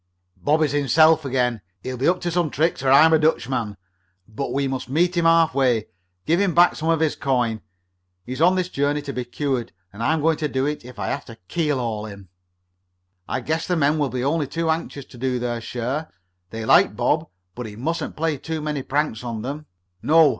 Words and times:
"Bob 0.37 0.63
is 0.63 0.71
himself 0.71 1.23
again. 1.25 1.61
He'll 1.83 1.95
be 1.95 2.07
up 2.07 2.21
to 2.21 2.31
some 2.31 2.49
tricks 2.49 2.81
or 2.81 2.89
I'm 2.91 3.13
a 3.13 3.19
Dutchman. 3.19 3.77
But 4.27 4.51
we 4.51 4.67
must 4.67 4.89
meet 4.89 5.15
him 5.15 5.25
half 5.25 5.53
way. 5.53 5.89
Give 6.25 6.39
him 6.39 6.55
back 6.55 6.75
some 6.75 6.89
of 6.89 7.01
his 7.01 7.13
own 7.17 7.21
coin. 7.21 7.61
He's 8.25 8.41
on 8.41 8.55
this 8.55 8.67
voyage 8.69 9.05
to 9.05 9.13
be 9.13 9.23
cured, 9.25 9.71
and 9.93 10.01
I'm 10.01 10.19
going 10.21 10.37
to 10.37 10.47
do 10.47 10.65
it 10.65 10.83
If 10.83 10.97
I 10.97 11.09
have 11.09 11.25
to 11.25 11.37
keelhaul 11.47 12.09
him." 12.09 12.29
"I 13.29 13.41
guess 13.41 13.67
the 13.67 13.75
men 13.75 13.99
will 13.99 14.09
be 14.09 14.23
only 14.23 14.47
too 14.47 14.71
anxious 14.71 15.05
to 15.05 15.19
do 15.19 15.37
their 15.37 15.61
share. 15.61 16.11
They 16.49 16.65
like 16.65 16.95
Bob, 16.95 17.29
but 17.53 17.67
he 17.67 17.75
mustn't 17.75 18.15
play 18.17 18.37
too 18.39 18.59
many 18.59 18.81
pranks 18.81 19.23
on 19.23 19.43
them." 19.43 19.67
"No. 20.01 20.29